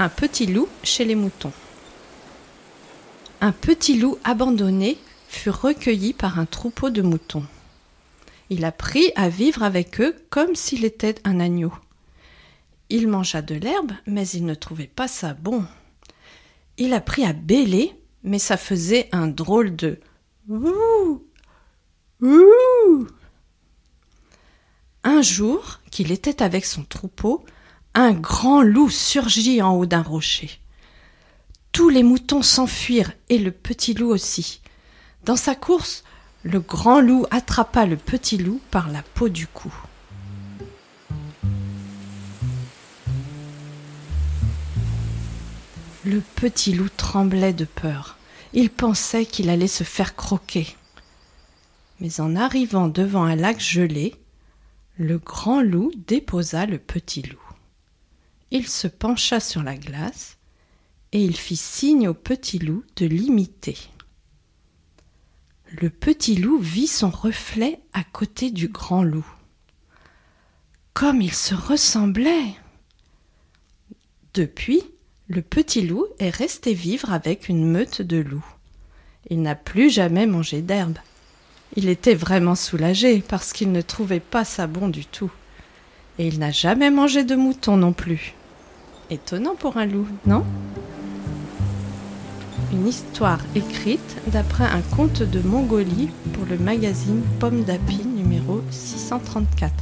[0.00, 1.52] Un petit loup chez les moutons.
[3.42, 4.96] Un petit loup abandonné
[5.28, 7.44] fut recueilli par un troupeau de moutons.
[8.48, 11.70] Il apprit à vivre avec eux comme s'il était un agneau.
[12.88, 15.66] Il mangea de l'herbe, mais il ne trouvait pas ça bon.
[16.78, 17.92] Il apprit à bêler,
[18.22, 20.00] mais ça faisait un drôle de
[20.48, 21.22] ouh
[22.22, 23.06] ouh.
[25.04, 27.44] Un jour, qu'il était avec son troupeau,
[27.94, 30.50] un grand loup surgit en haut d'un rocher.
[31.72, 34.60] Tous les moutons s'enfuirent et le petit loup aussi.
[35.24, 36.04] Dans sa course,
[36.42, 39.72] le grand loup attrapa le petit loup par la peau du cou.
[46.04, 48.16] Le petit loup tremblait de peur.
[48.52, 50.74] Il pensait qu'il allait se faire croquer.
[52.00, 54.14] Mais en arrivant devant un lac gelé,
[54.96, 57.39] le grand loup déposa le petit loup.
[58.52, 60.36] Il se pencha sur la glace
[61.12, 63.78] et il fit signe au petit loup de l'imiter.
[65.80, 69.26] Le petit loup vit son reflet à côté du grand loup.
[70.94, 72.54] Comme il se ressemblait.
[74.34, 74.82] Depuis,
[75.28, 78.44] le petit loup est resté vivre avec une meute de loups.
[79.28, 80.98] Il n'a plus jamais mangé d'herbe.
[81.76, 85.30] Il était vraiment soulagé parce qu'il ne trouvait pas ça bon du tout.
[86.18, 88.34] Et il n'a jamais mangé de mouton non plus.
[89.12, 90.44] Étonnant pour un loup, non?
[92.72, 99.72] Une histoire écrite d'après un conte de Mongolie pour le magazine Pomme d'Api numéro 634.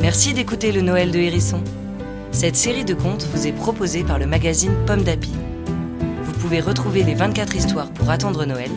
[0.00, 1.62] Merci d'écouter le Noël de Hérisson.
[2.32, 5.30] Cette série de contes vous est proposée par le magazine Pomme d'Api.
[6.24, 8.70] Vous pouvez retrouver les 24 histoires pour attendre Noël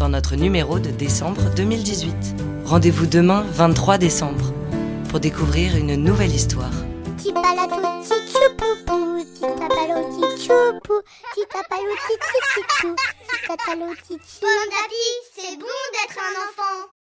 [0.00, 2.34] dans notre numéro de décembre 2018.
[2.64, 4.52] Rendez-vous demain 23 décembre
[5.10, 6.72] pour découvrir une nouvelle histoire.
[7.16, 7.32] Petit
[13.50, 13.56] Bon
[15.34, 16.99] c'est bon d'être un enfant.